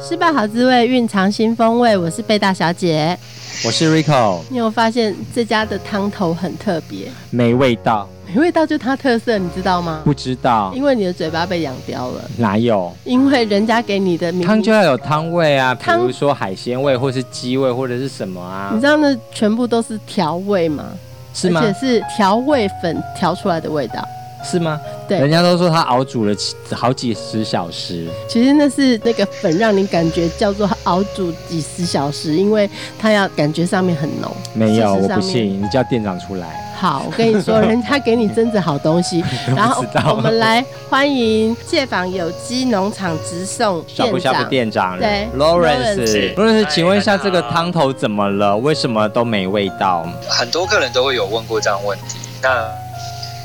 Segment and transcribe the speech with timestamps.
[0.00, 1.96] 失败好滋味，蕴藏新风味。
[1.96, 3.16] 我是贝大小姐，
[3.64, 4.40] 我是 Rico。
[4.50, 7.06] 你有发现这家的汤头很特别？
[7.30, 10.02] 没味道，没味道就它特色，你知道吗？
[10.04, 12.28] 不知道，因为你的嘴巴被养刁了。
[12.36, 12.92] 哪有？
[13.04, 18.70] 因为人家给你的汤就要有汤味啊，比如说海鲜味，或是鸡味，或者是什么啊？
[18.74, 20.86] 你知道那全部都是调味吗？
[21.32, 21.60] 是吗？
[21.64, 24.06] 而且是调味粉调出来的味道。
[24.44, 24.80] 是吗？
[25.08, 26.34] 对，人家都说他熬煮了
[26.70, 28.06] 好几十小时。
[28.28, 32.68] 其实那是那个粉让你感觉叫做熬煮几十小时，因为
[32.98, 34.30] 它要感觉上面很浓。
[34.52, 36.60] 没有，我不信，你叫店长出来。
[36.76, 39.24] 好，我跟你说，人家给你真的好东西。
[39.56, 46.34] 然后我们来欢迎界访有机农场直送小布小布店长，对，Lawrence。
[46.34, 48.56] Lawrence，请问一下，这个汤头怎么了？
[48.56, 50.06] 为什么都没味道？
[50.28, 52.18] 很多客人都会有问过这样问题。
[52.42, 52.68] 那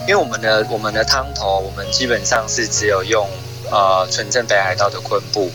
[0.09, 3.29] 因为我们的我们的汤头，我们基本上是只有用
[3.69, 5.51] 呃纯正北海道的昆布，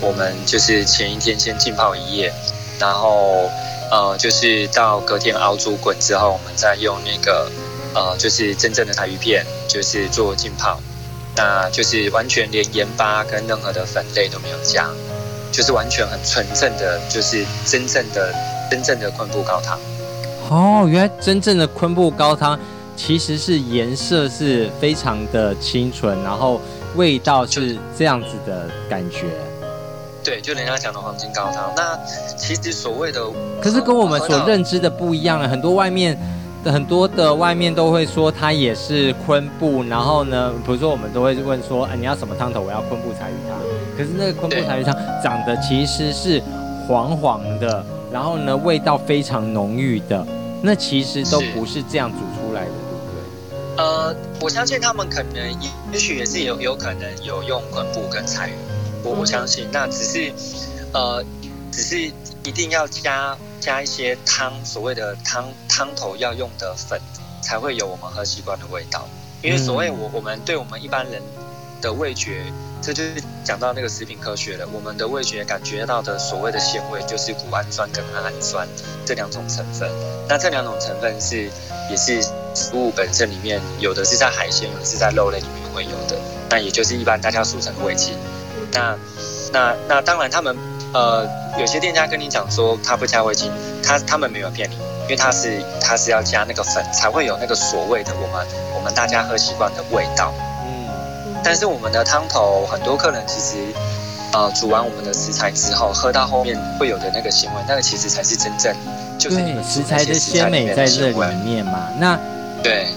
[0.00, 2.32] 我们就是前一天先浸泡一夜，
[2.80, 3.50] 然后
[3.90, 7.50] 呃就是到隔天熬煮滚之后，我们再用那个
[7.94, 10.80] 呃就是真正的台鱼片，就是做浸泡，
[11.36, 14.88] 那就是完全连盐巴跟任何的粉类都没有加，
[15.52, 18.34] 就是完全很纯正的，就是真正的
[18.70, 19.78] 真正的昆布高汤。
[20.48, 22.58] 哦，原来真正的昆布高汤。
[22.98, 26.60] 其实是颜色是非常的清纯，然后
[26.96, 29.26] 味道是这样子的感觉。
[30.24, 31.72] 对，就人家讲的黄金高汤。
[31.76, 31.96] 那
[32.36, 33.24] 其实所谓的，
[33.62, 35.38] 可是跟我们所认知的不一样。
[35.48, 36.18] 很多外面
[36.64, 42.60] 的很多的外面都会说它也是昆布，然后呢，比如说我们都会问说，哎，你要什么汤头？
[42.60, 43.56] 我要昆布柴鱼汤。
[43.96, 44.92] 可是那个昆布柴鱼汤
[45.22, 46.42] 长得其实是
[46.88, 47.82] 黄黄的，
[48.12, 50.26] 然后呢，味道非常浓郁的。
[50.60, 52.18] 那其实都不是这样煮。
[54.08, 58.52] 呃，我相信他们可能也也许也是有有可能有用昆布跟柴鱼，
[59.04, 60.32] 我我相信那只是，
[60.94, 61.22] 呃，
[61.70, 62.00] 只是
[62.42, 66.98] 一定要加加一些汤，所谓的汤汤头要用的粉，
[67.42, 69.06] 才会有我们喝习惯的味道。
[69.42, 71.22] 因为所谓我我们对我们一般人
[71.82, 72.50] 的味觉，
[72.80, 74.66] 这就是讲到那个食品科学了。
[74.72, 78.66] 我们的味觉感觉到的所谓的鲜味，就是谷氨酸跟氨酸
[79.04, 79.90] 这两种成分。
[80.28, 81.50] 那这两种成分是
[81.90, 82.22] 也是
[82.54, 86.16] 食物本身里面有的是在海鲜，有的是在肉类里面会有的。
[86.50, 88.14] 那也就是一般大家俗称的味精。
[88.72, 88.96] 那
[89.52, 90.56] 那那当然，他们
[90.92, 91.26] 呃
[91.58, 93.52] 有些店家跟你讲说他不加味精，
[93.82, 100.32] 他他们没有骗你，因为他是他是要加那个粉才会有那个所谓的我们我们大家喝习惯的味道。
[101.50, 103.56] 但是我们的汤头，很多客人其实，
[104.34, 108.76] 呃，煮完我们的食材之后，喝到后面会有的那个鲜味，那个其实才是真正，
[109.18, 111.88] 就是你们食材的鲜美在这里面嘛。
[111.98, 112.20] 那
[112.62, 112.88] 对，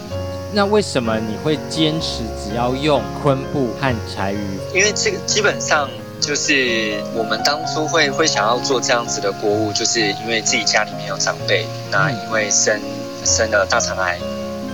[0.52, 4.60] 那为什么你会坚持只要用昆布和柴鱼？
[4.74, 12.78] 因为这个基本上就是我们当初会会想要做这样子的锅物，就是因为自己家里面有长辈，那因为生
[13.24, 14.20] 生了大肠癌，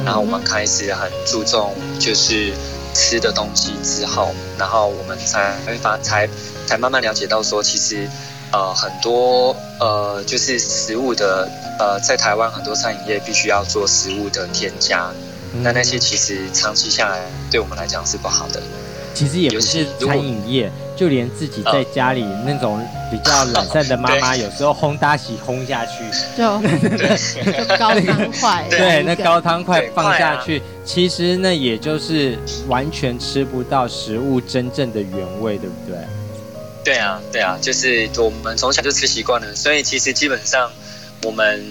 [0.03, 2.51] 然后我们开始很注重就是。
[2.97, 6.27] 吃的东西之后，然后我们才会发才
[6.65, 8.09] 才慢慢了解到说，其实
[8.51, 11.47] 呃很多呃就是食物的
[11.79, 15.11] 呃在台湾很多餐饮业必须要做食物的添加，
[15.61, 17.19] 那、嗯、那些其实长期下来
[17.51, 18.59] 对我们来讲是不好的。
[19.13, 22.79] 其实也不是餐饮业，就连自己在家里那种
[23.09, 26.03] 比较懒散的妈妈， 有时候烘搭洗烘下去，
[26.37, 26.61] 就
[27.51, 35.99] 就高汤块，对，那高汤块放下去，其实那也就是完全吃不到食物真正的原味，对不对？
[36.85, 40.71] 对啊，对啊，就是我们从小就吃习惯了，所以其实基本上
[41.23, 41.61] 我们，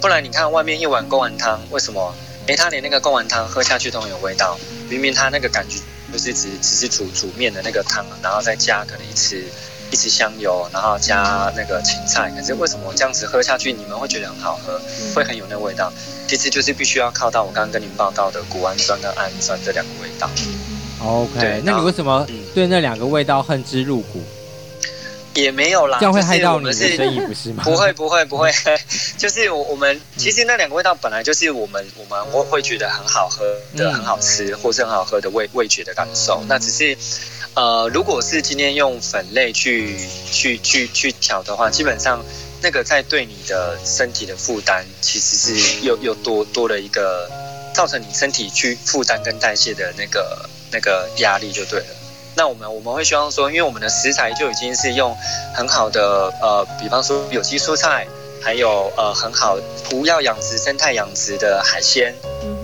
[0.00, 2.14] 不然你看外面一碗贡丸汤，为什么？
[2.46, 4.58] 哎，他连那个贡丸汤喝下去都有味道，
[4.90, 5.78] 明明他那个感觉。
[6.12, 9.42] 就是只只是煮煮面的那个汤，然后再加可能一匙
[9.90, 12.30] 一匙香油，然后加那个芹菜。
[12.36, 14.80] 可是为什么这样子喝下去，你们会觉得很好喝，
[15.14, 15.92] 会很有那个味道？
[16.26, 20.28] 其实就是必须要靠到我刚刚跟您报道的谷氨酸跟氨酸这两个味道。
[21.04, 24.22] OK，那你为什么对那两个味道恨之入骨？
[25.34, 27.62] 也没有啦，这样会害到你的生意，不是吗？
[27.68, 28.50] 不会，不会，不会。
[29.18, 33.44] 就是我我们其实那两个味道本来就是我们我们会会觉得很好喝
[33.76, 36.42] 的，很好吃，或是很好喝的味味觉的感受。
[36.48, 36.96] 那只是，
[37.56, 39.96] 呃，如果是今天用粉类去
[40.30, 42.22] 去去去调的话，基本上
[42.62, 47.30] 那个在对你的身体的负担，其实是又又多多了一个，
[47.74, 51.86] 造成你身体去负担跟代谢的那个那个压力就对了。
[52.34, 55.16] 那我们我们会希望说，因为我们的食材就已经是用
[55.54, 58.06] 很好的呃，比方说有机蔬菜，
[58.42, 59.56] 还有呃很好
[59.88, 62.14] 不要养殖、生态养殖的海鲜。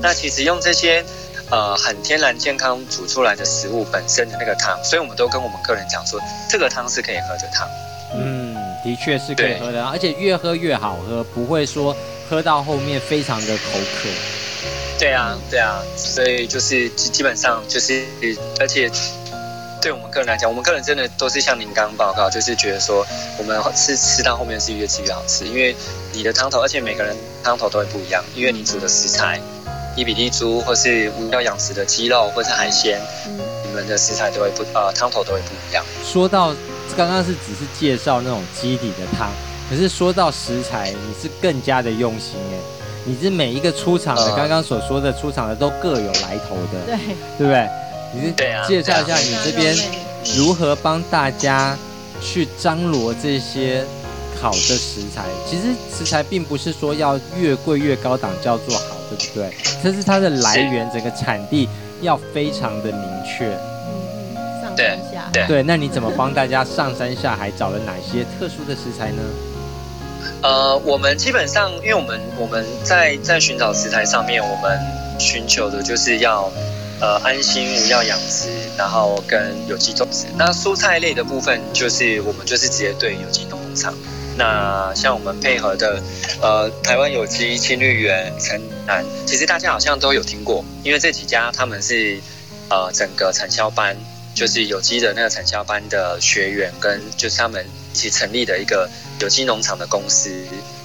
[0.03, 1.03] 那其实用这些
[1.53, 6.19] 呃很天然健康煮出来的食物本身的那个汤，所以我们都跟我们客人讲说，
[6.51, 7.69] 这个汤是可以喝的汤。
[8.15, 11.95] 嗯，的确是可以喝的，而且越喝越好喝，不会说
[12.29, 14.09] 喝到后面非常的口渴。
[14.99, 18.05] 对啊，对啊，所以就是基基本上就是，
[18.59, 18.91] 而且。
[19.83, 23.05] 对我们个人来讲，我们个人真的都是像您刚刚报告，就是觉得说，
[23.37, 25.75] 我们吃吃到后面是越吃越好吃，因为
[26.13, 29.41] 你的汤头，而且每个人汤头都会不一样，因为你煮的食材，
[29.95, 33.01] 伊比利猪或是无要养殖的鸡肉或是海鲜，
[33.67, 35.85] 你们的食材都会不呃汤头都会不一样。
[36.05, 36.55] 说到
[36.97, 39.31] 刚刚是只是介绍那种基底的汤，
[39.69, 42.57] 可是说到食材，你是更加的用心哎，
[43.05, 46.97] 你是每一个出场的，刚刚所说的出场的都各有来头的，对，
[47.39, 47.69] 对不对？
[48.15, 48.33] 你是
[48.69, 49.77] 介绍一下你这边
[50.37, 51.77] 如何帮大家
[52.21, 53.85] 去张罗这些
[54.41, 55.25] 好的食材？
[55.49, 59.55] 其实食材并不是说要越贵越高档叫做好，对不对？
[59.83, 61.69] 这是它的来源，整个产地
[62.01, 63.57] 要非常的明确。
[64.35, 65.47] 嗯，上山下对。
[65.47, 69.23] 对，那你怎么帮大家上山下海找了哪些特殊的食材呢？
[70.43, 74.79] 呃，我们基本上，因为我们我们在在寻找食材上面，我们
[75.19, 76.51] 寻求的就是要。
[77.01, 78.49] 呃，安心无药养殖，
[78.79, 80.27] 然后跟有机种植。
[80.39, 83.93] 那蔬菜类的部分，就是我们就是直接对有机农场。
[84.37, 86.01] 那像我们配合的，
[86.43, 92.21] 呃，台湾有机、青绿园、城南，其实大家好像都有听过，因为这几家他们是
[92.69, 93.97] 呃整个产销班，
[94.35, 98.91] 就是有机的那个产销班的学员，跟就是他们一起成立的一个
[99.21, 100.33] 有机农场的公司。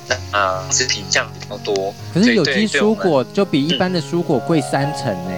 [0.08, 5.32] 那啊，是品项比较多，可是有机蔬果就比一般的蔬果贵三成呢。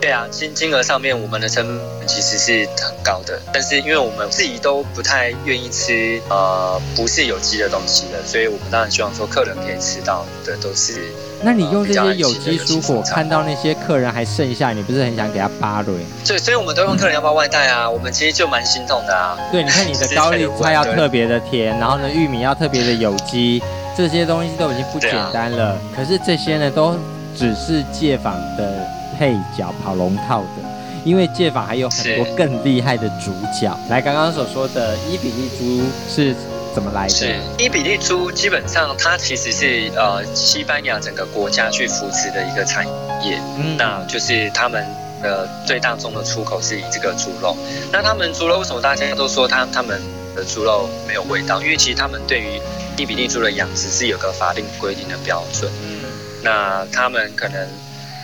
[0.00, 11.12] 对啊，金金额上面我们的成本其实是很高的，但是因为我们自己都不太愿意吃呃不是有机的东西的，所以我们当然希望说客人可以吃到的都是。
[11.42, 15.86] 那你用这些有机蔬果，看到那些客人还剩下，你不是很想给他扒了？
[16.24, 19.36] 对，所以我们都用客人要不要外带啊，我们其实就蛮心痛的啊。
[19.52, 23.62] 对，你看你的 高丽菜要特别的甜，然后呢玉米要特别的有机，
[23.96, 25.70] 这些东西都已经不简单了。
[25.70, 26.96] 啊、可是这些呢都
[27.36, 28.97] 只是借访的。
[29.18, 30.62] 配角跑龙套的，
[31.04, 33.76] 因为介访还有很多更厉害的主角。
[33.90, 36.32] 来，刚刚所说的伊比利猪是
[36.72, 37.10] 怎么来的？
[37.10, 42.86] 是伊比利猪，基本上它其实是呃西班牙整个国家去扶持的一个产
[43.24, 43.40] 业。
[43.58, 44.86] 嗯，那就是他们
[45.20, 47.56] 的最大宗的出口是以这个猪肉。
[47.90, 50.00] 那他们猪肉为什么大家都说他他们
[50.36, 51.60] 的猪肉没有味道？
[51.60, 52.60] 因为其实他们对于
[52.96, 55.68] 伊比利猪的养殖是有个法定规定的标准。
[55.82, 56.04] 嗯，
[56.44, 57.66] 那他们可能。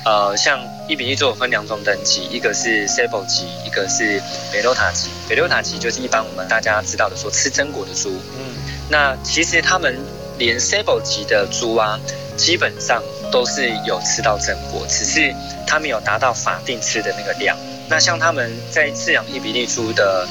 [0.06, 4.20] 呃，像伊比利猪有分两种等级，一个是 Sable 级，一个是
[4.52, 5.08] 北六塔级。
[5.26, 8.10] 北六塔级就是一般我们大家知道的说吃榛果的猪。
[8.38, 8.54] 嗯，
[8.90, 9.98] 那其实他们
[10.36, 11.98] 连 Sable 级的猪啊，
[12.36, 13.02] 基本上
[13.32, 15.34] 都是有吃到榛果，只是
[15.66, 17.56] 他们有达到法定吃的那个量。
[17.88, 20.28] 那像他们在饲养伊比利猪的，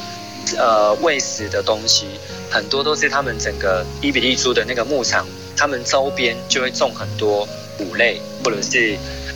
[0.55, 2.05] 呃，喂食的东西，
[2.51, 8.95] 很多都是他们整个伊比利猪的那个牧场，他们周边就会种很多谷类，或者是。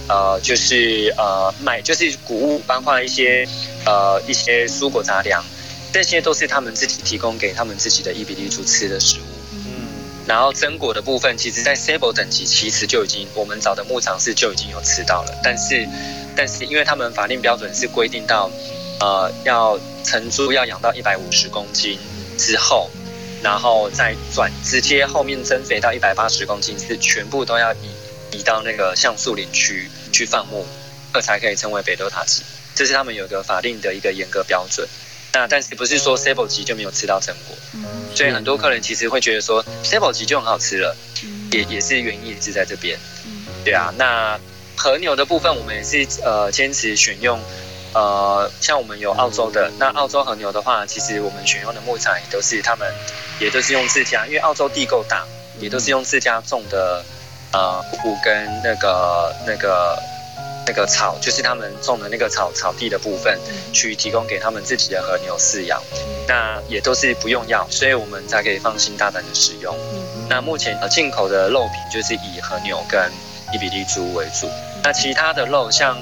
[0.09, 3.45] 呃，就是呃，买就是谷物，包括一些
[3.85, 5.43] 呃一些蔬果杂粮，
[5.91, 9.23] 这些都是他们自己提供给他们自己的伊比利猪吃的食物。
[9.51, 9.89] 嗯，
[10.25, 15.85] 然后榛果的部分，其实在 Sable 等级其实就已经我们找的牧场是就已经有吃到了，但是
[16.37, 18.49] 但是因为他们法定标准是规定到
[19.01, 21.99] 呃要成猪要养到一百五十公斤
[22.37, 22.89] 之后，
[23.43, 27.89] 然后再转直接后面增肥到一百八十公斤是全部都要移。
[28.33, 30.65] 移到那个橡树林区去放牧，
[31.13, 32.43] 这才可以称为北德塔级。
[32.75, 34.87] 这是他们有一个法定的一个严格标准。
[35.33, 37.55] 那但是不是说 Sable 级就没有吃到成果？
[38.15, 40.95] 所以很多客人其实会觉得说 Sable 级就很好吃了，
[41.51, 42.97] 也也是原因是在这边。
[43.63, 44.39] 对啊，那
[44.75, 47.39] 和牛的部分我们也是呃坚持选用
[47.93, 52.91] 呃像我们有澳洲的，那澳洲和牛的话，其实我们选用的牧场也都是他们
[53.39, 55.25] 也都是用自家，因为澳洲地够大，
[55.59, 57.03] 也都是用自家种的。
[57.53, 59.97] 呃，谷跟那个、那个、
[60.65, 63.39] 那个草，就是他们种的那个草草地的部分，
[63.71, 65.81] 去提供给他们自己的和牛饲养。
[66.27, 69.73] 那也都是不用药，所以我们才可以放心大胆的使用。
[70.29, 73.09] 那目前呃进口的肉品就是以和牛跟
[73.53, 74.49] 伊比利猪为主。
[74.83, 75.97] 那其他的肉像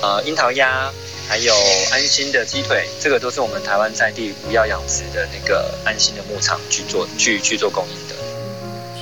[0.00, 0.90] 呃樱桃鸭、
[1.28, 1.54] 还有
[1.92, 8.14] 安心的鸡腿，这个都是我们台湾在地无药养殖的那个安心的牧场去做去去做供应的。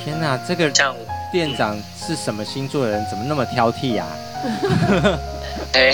[0.03, 0.93] 天哪，这个像
[1.31, 3.05] 店长是什么星座的人？
[3.09, 4.13] 怎么那么挑剔呀、啊？
[5.73, 5.91] 哎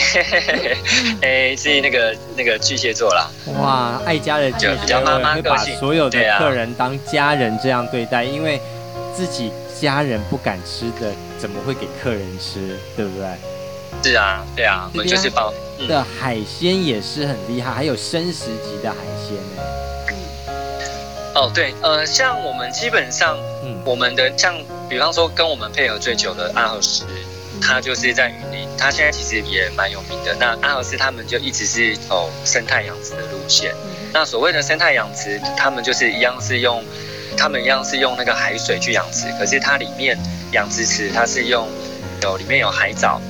[1.21, 3.29] 哎，是那个那个巨蟹座啦。
[3.59, 4.99] 哇，爱家的巨蟹座
[5.33, 8.59] 会把所有的客人当家人这样对待，因为
[9.15, 12.77] 自己家人不敢吃的，怎么会给客人吃？
[12.95, 13.27] 对不对？
[14.03, 15.53] 是啊，对啊，我们就是包
[15.87, 19.63] 的海鲜也是很厉害，还有生食级的海鲜呢。
[21.33, 24.53] 哦，对，呃，像我们基本上，嗯，我们的像，
[24.91, 27.05] 比方说跟我们配合最久的阿和斯，
[27.61, 30.35] 他就是在云林，他现在其实也蛮有名的。
[30.37, 33.73] 那阿和斯他们就一直是走生态养殖的路线。
[34.11, 36.83] 那所谓的生态养殖，他们就是一样是用，
[37.37, 40.19] 他们一样是用那个海水去养殖，可是它里面
[40.51, 41.65] 养殖池它是用
[42.21, 43.21] 有里面有海藻。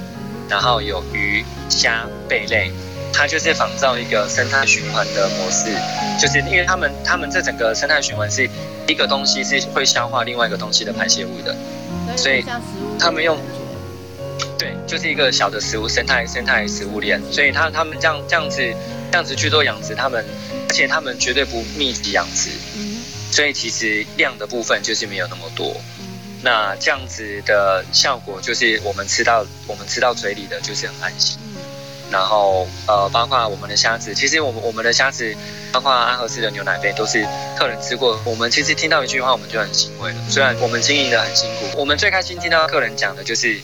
[0.49, 2.71] 然后有鱼、虾、贝类，
[3.13, 5.69] 它就是仿照一个生态循环的模式，
[6.19, 8.49] 就是因为他们他们这整个生态循环是
[8.91, 11.55] 一个东西是会消化另外一个东西的排泄物的，
[12.17, 12.43] 所以
[12.99, 13.39] 他们用
[14.57, 18.57] 对，就是一个小的食物生态生态食物链，所以他他们这样这样子
[19.09, 20.25] 这样子去做养殖，他们
[20.67, 22.49] 而且他们绝对不密集养殖，
[23.31, 25.73] 所以其实量的部分就是没有那么多。
[26.43, 31.37] 那这样子的效果就是我们吃到我们吃到嘴里的就是很安心，
[32.11, 35.33] 然后呃，包括我们的虾子，其实我们我们的虾子，
[35.71, 37.25] 包括阿和斯的牛奶杯，都是
[37.57, 38.19] 客人吃过。
[38.25, 40.17] 我们其实听到一句话，我们就很欣慰了。
[40.29, 43.59] 虽然我们经营的很辛苦，我们最开心听到客人讲的就是，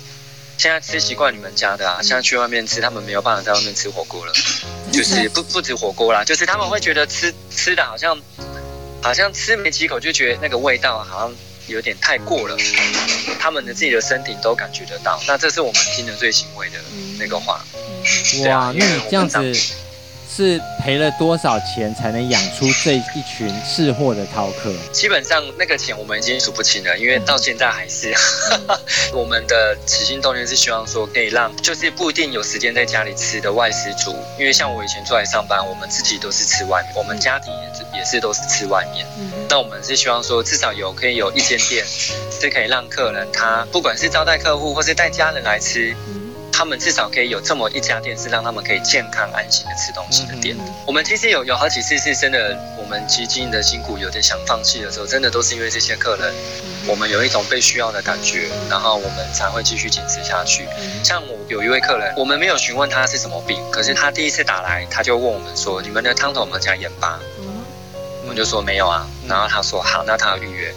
[0.58, 4.32] 现在吃习惯你们家的啊，现在去外面吃，他们没有办法在外面吃火锅了，
[4.92, 8.18] 就是不 不止火锅啦，就是他们会觉得吃吃的好像
[9.02, 11.36] 好像吃没几口就觉得那个味道好像。
[11.68, 12.56] 有点太过了，
[13.42, 16.78] 他们的自己的身体都感觉得到，那这是我们听得最欣慰的
[17.20, 17.62] 那个话。
[18.48, 19.54] 哇，那你这样子。
[20.30, 24.72] 是赔了多少钱才能养出这一群识货的饕客？
[24.92, 28.14] 基本上那个钱我们已经数不清了，因为到现在还是
[29.12, 39.08] 我们的起心动念是希望说可以让就是不一定有时间在家里吃的外食族，因为像我以前出来上班，我们自己都是吃外面，我们家庭也是也是都是吃外面。
[39.50, 41.84] 那我们是希望说至少有可以有一间店
[42.40, 45.96] 是可以让客人他不管是招待客户或是带家人来吃。
[46.58, 50.58] 他们至少可以有这么一家店，是让他们可以健康安心的吃东西的店。
[50.88, 56.34] 我们其实有有好几次是真的，我们其实经营的辛苦，有点想放弃的时候，真的都是因为这些客人，
[56.88, 60.68] 我们有一种被需要的感觉，然后我们才会继续坚持下去。
[61.04, 67.20] 像我有一位客人，我们没有询问他是什么病，可是他第一次打来，他就问我们说：“你们的汤头有没有加盐巴？”
[68.26, 70.74] 我们就说没有啊，然后他说：“好，那他要预约。”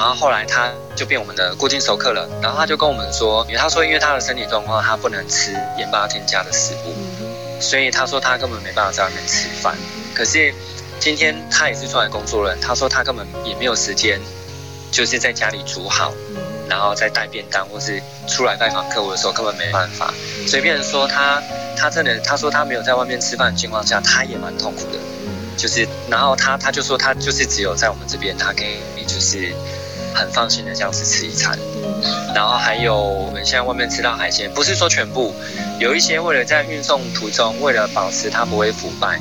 [0.00, 6.94] 然后后来他就变我们的固定熟客了，然后他就跟我们说，因为他说因为他的身体状况，他不能吃盐巴添加的食物，
[7.60, 9.76] 所以他说他根本没办法在外面吃饭。
[10.14, 10.54] 可是
[10.98, 14.18] 今天他也是出来工作了，他说他根本也没有时间，
[14.90, 16.14] 就是在家里煮好，
[16.66, 20.14] 然后再带便当或是出来拜访客户的时候根本没办法。
[20.46, 21.42] 所以变成说他
[21.76, 24.98] 他真的他说他没有在外面吃饭的情况下，他也蛮痛苦的，
[25.58, 29.52] 就是然后他他就说他就是只有在我们这边，他可以就是。
[30.14, 31.58] 很放心的这样子吃一餐，
[32.34, 35.34] 然后还有我们现在外面吃到海鲜，不是说全部，
[35.78, 39.20] 有一些为了在运送途中，为了保持它不会腐败，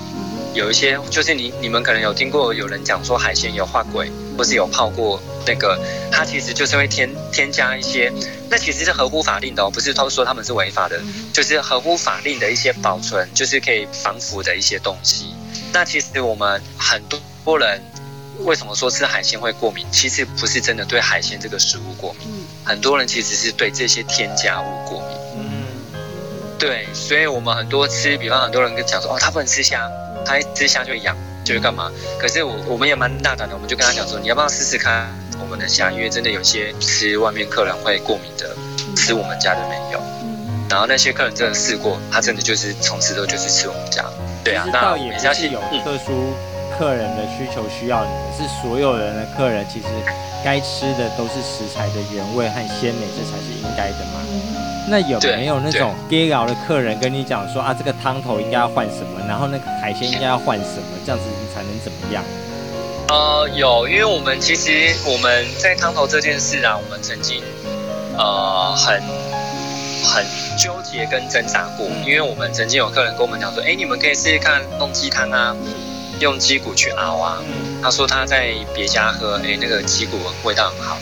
[0.53, 5.79] 有一些就是你你们可能有听过有人讲说海鲜有化鬼，或是有泡过那个，
[6.11, 8.11] 它其实就是会添添加一些，
[8.49, 10.99] 那其实是合乎法令的哦，不是都说他们是违法的，
[11.31, 15.33] 就是合乎法令的一些保存，就是可以防腐的一些东西。
[15.71, 17.01] 那其实我们很
[17.45, 17.81] 多人。
[18.45, 19.85] 为什么说吃海鲜会过敏？
[19.91, 22.27] 其实不是真的对海鲜这个食物过敏，
[22.63, 25.17] 很多人其实是对这些添加物过敏。
[25.37, 25.65] 嗯，
[26.57, 29.89] 对，所以我们很多吃，比方很多人跟讲说，哦，他不能吃虾，
[30.25, 31.91] 他一吃虾就痒，就是干嘛？
[32.19, 35.91] 可是我我们也蛮大胆的，我们就跟他讲说，你要不要试试看我们的虾？
[35.91, 38.55] 因为真的有些吃外面客人会过敏的，
[38.95, 39.99] 吃我们家的没有。
[40.69, 44.05] 然后那些客人真的试过，他真的就是从此都就是吃我们家。
[44.43, 46.33] 对啊，那也相信有特殊。
[46.79, 49.87] 客人的需求需要你们，是所有人的客人，其实
[50.45, 54.23] 该吃的都是食材的原味和鲜美，这才是应该的嘛。
[54.87, 62.23] 那有没有那种给老的客人跟你讲说啊，这个汤头应该要换什么，然后那个海鲜应该要换什么，这样子你才能怎么样？
[63.09, 67.43] 呃，有，因为我们其实我们在汤头这件事啊，我们曾经
[68.17, 69.03] 呃很
[70.05, 70.25] 很
[70.57, 75.53] 纠结跟挣扎过，因为我们曾经有客人跟我们讲说，哎，你们可以试试看弄鸡汤啊。
[76.19, 77.41] 用鸡骨去熬啊，
[77.81, 80.97] 他说他在别家喝，哎、欸，那个鸡骨味道很好，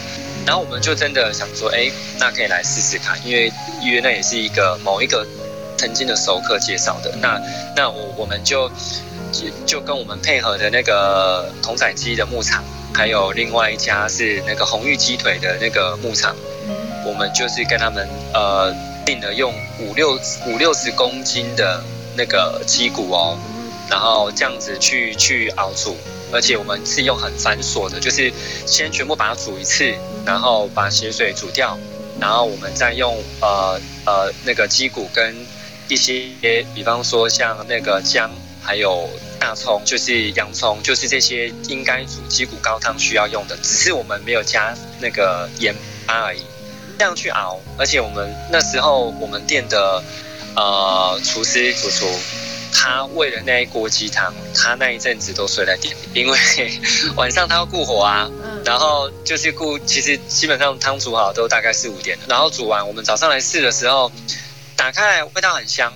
[0.45, 5.25] 然后我们就真的想说，哎、欸，那可以来试试看，因为因为那也是一个某一个
[5.77, 7.13] 曾经的熟客介绍的。
[7.21, 7.41] 那
[7.75, 8.69] 那我我们就
[9.31, 16.35] 就就跟我们配合的那个童仔鸡的牧场，还有另外一家是那个红玉鸡腿的那个牧场，
[17.05, 18.73] 我们就是跟他们呃
[19.05, 21.83] 订了用五六五六十公斤的
[22.15, 23.37] 那个鸡骨哦，
[23.89, 25.95] 然后这样子去去熬煮。
[26.29, 28.29] 而且我们是用很繁琐的，就是
[28.65, 29.93] 先全部把它煮一次，
[30.25, 31.79] 然后把血水煮掉，
[32.19, 35.33] 然后我们再用呃呃那个鸡骨跟
[35.87, 36.27] 一些，
[36.75, 38.29] 比方说像那个姜，
[38.61, 45.73] 还有大葱，就是洋葱，就是这些应该煮鸡骨高汤需要用的，只是我们没有加那个盐
[46.05, 46.41] 巴而已，
[46.99, 47.57] 这样去熬。
[47.77, 50.03] 而且我们那时候我们店的
[50.57, 52.05] 呃厨师主厨。
[52.79, 56.37] 他为了那一锅鸡汤，他那一阵子都睡在店里，因为
[57.17, 58.29] 晚上他要顾火啊，
[58.63, 64.11] 然后就是顾，其实基本上汤煮好都大概四五点了，然后煮完，我们早上来试的时候，
[64.75, 65.91] 打开来味道很香，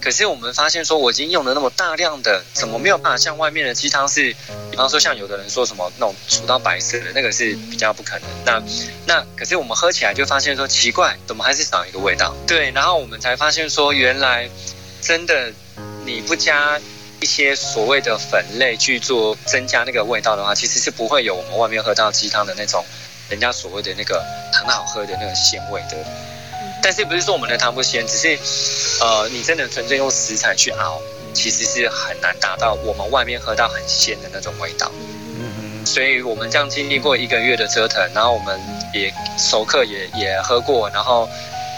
[0.00, 4.32] 可是我们发现说，我已经用了那么大量的，怎么没有办法像外面的鸡汤是，
[4.70, 8.62] 比方说像有的人说什么那种煮到白色的那个是比较不可能，那
[9.04, 12.32] 那可是我们喝起来就发现说奇怪，怎么还是少一个味道？
[12.46, 14.48] 对，然后我们才发现说，原来
[15.02, 15.52] 真的。
[16.04, 16.80] 你不加
[17.20, 22.84] 一些所谓的粉类去做增加那个味道的话，其实是不会有我们外面喝到鸡汤的那种
[23.28, 25.96] 人家所谓的那个很好喝的那个鲜味的。
[26.82, 28.38] 但是不是说我们的汤不鲜，只是
[29.04, 30.98] 呃，你真的纯粹用食材去熬，
[31.34, 34.90] 其实是很难达到我们外面喝到很鲜的那种味道。
[35.38, 38.58] 嗯，所以我们这样经历过一个月的折腾，然后我们
[38.94, 41.28] 也熟客也也喝过，然后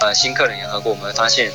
[0.01, 1.51] 呃新客人也喝过，我们发现。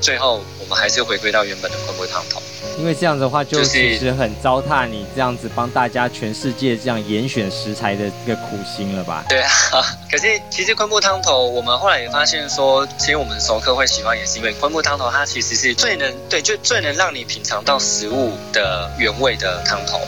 [0.00, 2.40] 最后，我们还是回归到原本的昆布汤头，
[2.78, 9.24] 因为这样子的话，就其实很糟蹋你这样子帮大家全世界这样严选食材的一个苦心了吧？
[9.28, 20.00] 对啊，可是其实昆布汤头，我们后来也发现说，其实我们熟客会喜欢，也是因为昆布汤头它其实是最能对，就最能让你品尝到食物的原味的汤头。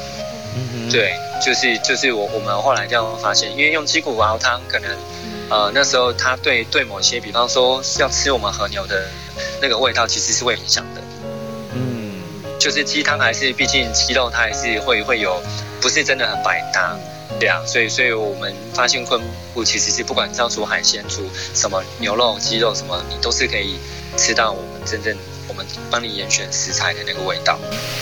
[0.54, 4.90] 嗯哼，对，就是就是我我们后来这样发现，因为用鸡骨熬汤，可能
[5.50, 9.06] 呃那时候他对对某些，比方说要吃我们和牛的。
[9.60, 11.02] 那个味道其实是会影响的，
[11.74, 12.22] 嗯，
[12.58, 15.42] 就是鸡汤还是毕竟鸡肉它还是会会有，
[15.80, 16.96] 不是真的很百搭，
[17.38, 19.20] 对啊，所以所以我们发现昆
[19.54, 23.76] 布其实是不管是要煮海鲜、煮什么牛肉、鸡肉什么，你都是可以
[24.16, 25.16] 吃到我们真正
[25.48, 27.58] 我们帮你严选食材的那个味道。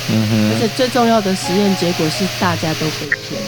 [0.09, 3.41] 嗯哼，而且最重要的实验结果是大家都被骗，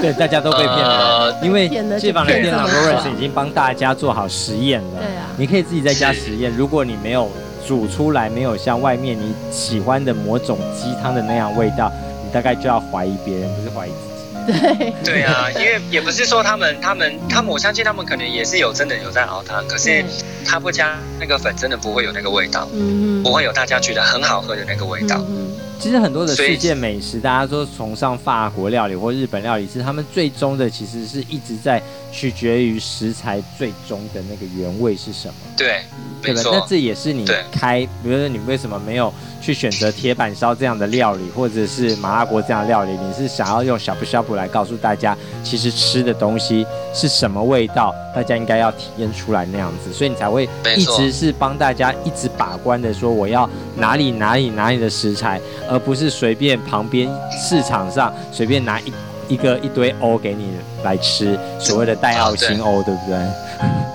[0.02, 1.68] 对，大家都被骗了，因为
[2.00, 7.30] 这房的店长 Lawrence 已经帮大家做好实验了，对啊，你可以自己在家实验，如果你没有。
[7.68, 11.92] 煮出来没有像外面你喜欢的某种鸡汤的那样味道，
[12.24, 14.52] 你大概就要怀疑别人，不是怀疑自己。
[14.58, 14.92] 对。
[15.04, 20.02] 对啊，因为也不是说他们他们他们，我相信他们可能也是有真的有在熬汤，可是
[20.44, 25.22] 他不加那个粉，真的不会有那个味道，嗯，不会有大家觉得很好喝的那个味道。
[25.28, 35.34] 嗯其实很多的世界美食，大家都崇尚法国料理或日本料理，是他们最终的其实是一直在取决于食材最终的那个原味是什么。
[35.56, 35.80] 对，
[36.20, 36.42] 对吧？
[36.44, 42.92] 那这也是你开，比如说你为什么没有去选择铁板烧这样的料理，或者是麻辣锅这样的料理？
[42.92, 55.40] 你是想要用小布小布来告诉大家，其实吃的东西是什么味道，大家应该要体验出来那样子，所以你才会一直是帮大家一直把关的说，我要哪里哪里哪里的食材。
[55.70, 58.92] 而不是随便旁边市场上随便拿一
[59.28, 60.50] 一个一堆欧给你
[60.82, 63.16] 来吃，所谓的代奥辛欧，对不对？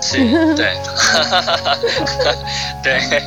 [0.00, 0.16] 是，
[0.54, 0.72] 对，
[2.82, 3.22] 对，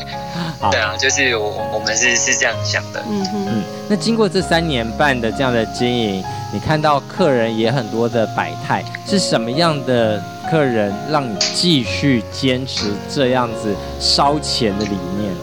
[0.71, 3.03] 对啊，就是我我们是是这样想的。
[3.09, 3.63] 嗯嗯。
[3.87, 6.23] 那经过这三年半的这样的经营，
[6.53, 15.33] 你看到客人也很多的百态，是什么样的客人让你继续坚持这样子烧钱的理念？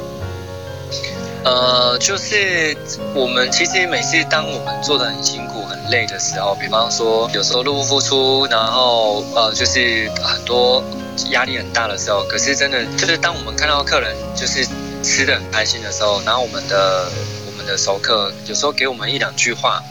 [1.45, 2.77] 呃，就是
[3.15, 10.83] 我们其实每次当我们做的很辛苦、很累的时候，比方说有时候入不敷出，然后呃，就是很多
[11.31, 14.67] 压力很大的时候，可是真的就是当我们看到客人就是
[15.03, 17.09] 吃的很开心的时候，然后我们的
[17.47, 19.83] 我们的熟客有时候给我们一两句话，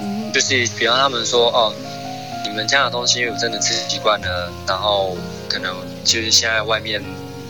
[0.00, 1.72] 嗯就是比方他们说哦，
[2.44, 5.16] 你们家的东西我真的吃习惯了，然后
[5.48, 7.02] 可能就是现在外面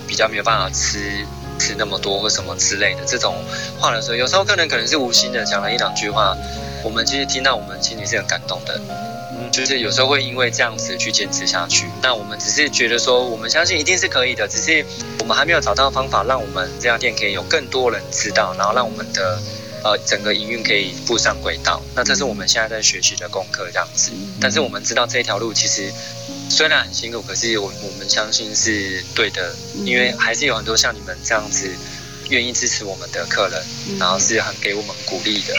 [0.06, 1.26] 比较没有办法吃。
[1.60, 3.34] 吃那么多或什么之类的这种
[3.80, 6.36] 话的时候，有时候客人可能是无心的讲了一两句话，
[6.84, 8.94] 我们其实听到我们心里是很感动的，嗯，
[9.50, 11.86] 就是有时候会因为这样子去坚持下去。
[12.02, 14.84] 那我们只是觉得说，我们相信一定是可以的，只是
[15.20, 19.40] 我们还没有找到方法，让我们这家店可以有更多人知道，然后让我们的
[19.84, 21.82] 呃整个营运可以步上轨道。
[21.94, 24.12] 那这是我们现在在学习的功课，这样子。
[24.40, 25.92] 但是我们知道这条路其实。
[26.50, 31.68] 虽然很辛苦，可是我我们相信是对的，因为还是有很多像你们这样子
[32.30, 35.54] 愿意支持我们的客人，嗯、然后是很给我们鼓励的。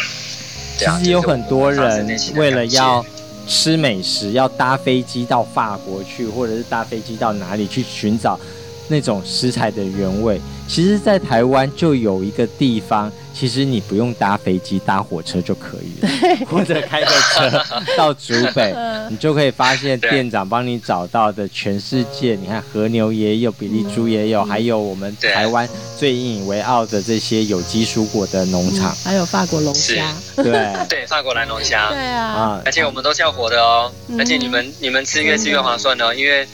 [0.80, 3.06] 其实有很多人为了要
[3.50, 8.40] 吃美食，要搭飞机到法国去，或者是搭飞机到哪里去寻找
[8.88, 10.40] 那种食材的原味。
[10.68, 13.12] 其实，在台湾就有一个地方。
[13.40, 18.76] 其实你不用搭飞机，搭火车就可以了，或者开个车到竹北，
[19.10, 22.36] 你就可以发现店长帮你找到的全世界。
[22.36, 25.66] 你看和牛也有，比利猪也有，还有我们台湾
[25.98, 30.68] 最引以为傲的这些有机蔬果的农场，还有法国龙虾，对。
[30.90, 36.46] 对，法国蓝龙虾，对啊，而且我们都叫活的哦，而且你们你们吃越吃越划算哦，因为。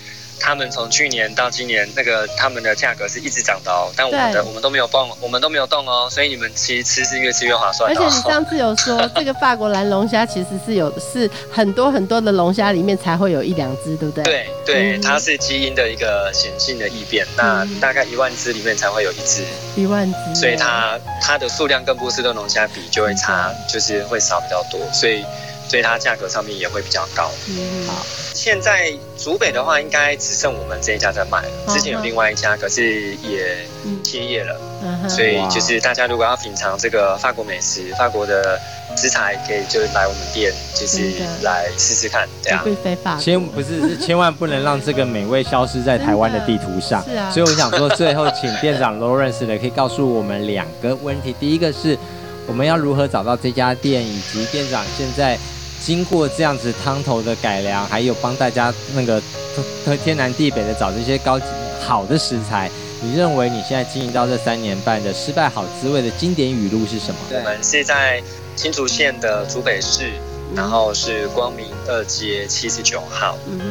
[0.45, 7.89] 他们从去年到今年，那个他们的价格是一直涨的哦，但我们的我们都没有动，我们都没有动哦，所以你们其实吃是越吃越划算。
[7.89, 14.23] 而且你上次有说，这个法国蓝龙虾其实是有是很多很多的龙虾里面才会有一两只，对不对？
[14.23, 19.43] 对对，它是基因的一个显性的异变，那大概一万只里面才会有一只，
[19.75, 25.25] 一万只，所以它它的数量跟波士顿龙虾比就会差，就是会少比较多，所以
[25.67, 27.31] 所以它价格上面也会比较高。
[27.49, 28.05] 嗯，好。
[28.45, 31.49] 现在竹北的话，应该只剩我们这一家在卖了。
[31.67, 33.65] 之前有另外一家，可是也
[34.03, 34.55] 歇业了。
[34.83, 38.61] 嗯，所以就是大家如果要品尝这个法国美食、法国的
[38.95, 42.63] 食材，可以就来我们店，就是来试试看，对啊。
[43.19, 47.03] 千不是是千万不能让这个美味消失在台湾的地图上。
[47.03, 47.31] 是啊。
[47.31, 51.35] 所以我想说，最后请店长 Lawrence 呢，可以告诉我们两个问题。
[51.39, 51.97] 第一个是，
[52.45, 55.35] 我们要如何找到这家店，以及店长现在。
[55.85, 59.21] 经过这样子汤头的改良，还有帮大家那个
[60.03, 61.45] 天南地北的找这些高级
[61.79, 62.71] 好的食材，
[63.03, 67.19] 你认为你现在经营到这三年半的失败好滋味的经典语录是什么？
[67.29, 68.19] 我们是在
[68.55, 70.11] 新竹县的竹北市，
[70.55, 73.37] 然后是光明二街七十九号。
[73.47, 73.65] 嗯哼。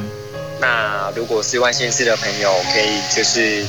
[0.60, 3.64] 那如果是外县市的朋友，可以就是。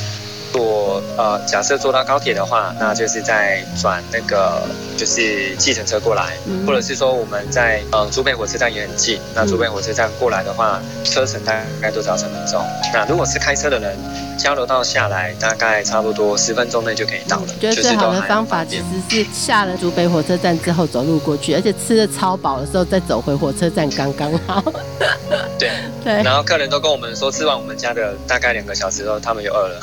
[0.56, 4.62] 坐呃，假设坐到高铁的话，那就是在转那个
[4.96, 6.32] 就是计程车过来，
[6.66, 12.64] 或者是说我们在呃竹北火车站也很近，那竹北火车站过来的话，车程大概都只要十分钟。
[12.92, 13.94] 那如果是开车的人，
[14.38, 17.46] 交流道下来大概差不多十分钟内就可以到了。
[17.48, 24.62] 我觉得最好的方法其实是下了竹北火车站之后走路过去，而且吃的超饱的时候再走回火车站刚刚好。
[25.58, 25.70] 对
[26.04, 29.80] 对，然后客人都跟我们说，吃完我们家的大概两个小时后，他们又饿了。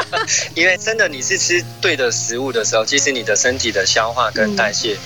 [0.54, 4.96] 因为真的，你是吃对的食物的时候，其实你的身体的消化跟代谢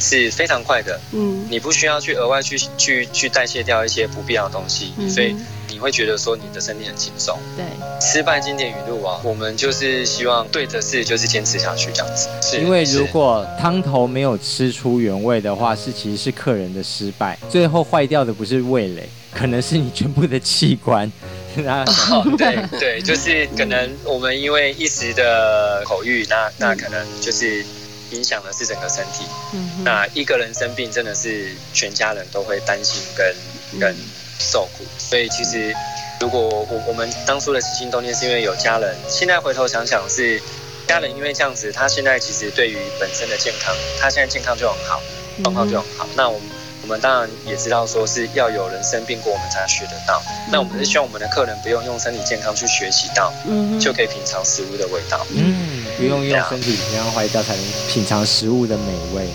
[0.00, 1.00] 是非常快的。
[1.12, 5.36] 嗯，你不需要去额外去去去代谢掉一些不必要的东西，嗯、所以
[5.68, 7.38] 你会觉得说你的身体很轻松。
[7.56, 7.64] 对，
[8.00, 12.28] 失败经典语录啊，我们就是希望对的事就是坚持下去这样子。
[12.42, 21.10] 是因为如果汤头没有吃出原味的话，是其实是客人的失败，最后坏掉的不是味蕾，可能是你全部的器官。
[21.58, 27.64] 哦，对对，就是可能我们因为一时的口欲，那那可能就是
[28.12, 29.24] 影响的是整个身体。
[29.54, 33.96] 嗯哼，那一个人生病，真的是全家人都会担心跟跟
[34.38, 34.84] 受苦。
[34.98, 35.74] 所以其实，
[36.20, 40.40] 如果我我们当初的起心动念是因为有家人，现在回头想想是
[40.86, 45.00] 家人因为这样子，他现在其实对于本身的健康，他现在健康就很好，
[45.42, 46.08] 状况就很好。
[46.14, 46.48] 那我们。
[46.80, 50.22] 我们当然也知道，说是要有人生病过，我们才学得到。
[50.50, 55.26] 那我们是希望我们的客人不用用身体健康去学习到，嗯，就可以品尝食物的味道。
[55.34, 59.26] 嗯，不用用身体健康坏掉才能品尝食物的美味。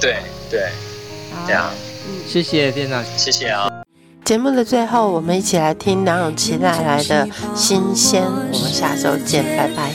[0.00, 0.18] 对
[0.50, 0.68] 对对，
[1.46, 1.72] 这样。
[2.28, 3.81] 谢谢店长，谢谢啊。
[4.24, 8.24] 节目的最后，我们一起来听梁咏琪带来的新鲜。
[8.24, 9.92] 我们下周见，拜拜。